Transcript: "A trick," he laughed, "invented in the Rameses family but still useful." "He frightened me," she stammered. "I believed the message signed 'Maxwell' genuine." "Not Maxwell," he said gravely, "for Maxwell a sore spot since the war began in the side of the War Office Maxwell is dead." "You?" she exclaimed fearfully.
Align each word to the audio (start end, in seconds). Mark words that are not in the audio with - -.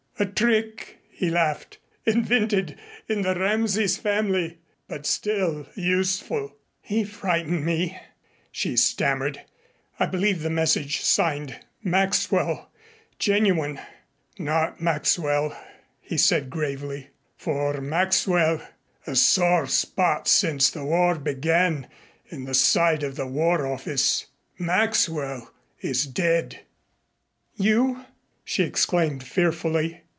"A 0.19 0.25
trick," 0.27 0.99
he 1.09 1.31
laughed, 1.31 1.79
"invented 2.05 2.77
in 3.09 3.23
the 3.23 3.33
Rameses 3.33 3.97
family 3.97 4.59
but 4.87 5.07
still 5.07 5.65
useful." 5.73 6.55
"He 6.79 7.03
frightened 7.05 7.65
me," 7.65 7.99
she 8.51 8.75
stammered. 8.77 9.41
"I 9.99 10.05
believed 10.05 10.41
the 10.41 10.51
message 10.51 11.01
signed 11.01 11.61
'Maxwell' 11.83 12.69
genuine." 13.17 13.79
"Not 14.37 14.79
Maxwell," 14.79 15.57
he 15.99 16.17
said 16.19 16.51
gravely, 16.51 17.09
"for 17.35 17.81
Maxwell 17.81 18.61
a 19.07 19.15
sore 19.15 19.65
spot 19.65 20.27
since 20.27 20.69
the 20.69 20.85
war 20.85 21.15
began 21.17 21.87
in 22.29 22.43
the 22.45 22.53
side 22.53 23.01
of 23.01 23.15
the 23.15 23.25
War 23.25 23.65
Office 23.65 24.27
Maxwell 24.59 25.51
is 25.79 26.05
dead." 26.05 26.59
"You?" 27.55 28.05
she 28.45 28.61
exclaimed 28.61 29.23
fearfully. 29.23 30.01